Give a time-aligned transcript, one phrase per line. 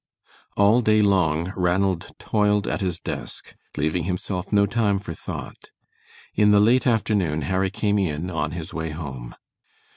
[0.57, 5.69] All day long Ranald toiled at his desk, leaving himself no time for thought.
[6.33, 9.35] In the late afternoon Harry came in on his way home.